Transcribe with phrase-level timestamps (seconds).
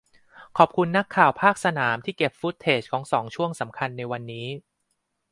[0.57, 4.47] ขอบคุณนักข่าวภาคสนามที่เก็บฟุตเทจของสองช่วงสำคัญในวันนี้